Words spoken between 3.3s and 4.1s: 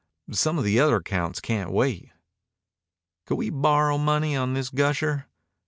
we borrow